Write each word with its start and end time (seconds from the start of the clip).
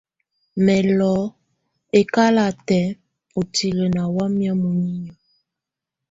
Mɛ̀ 0.65 0.81
lɔ̀ 0.97 1.19
ɛkalatɛ 1.99 2.79
ùtilǝ̀ 3.39 3.89
nà 3.95 4.03
wamɛ̀ 4.15 4.53
muninyǝ́. 4.61 5.15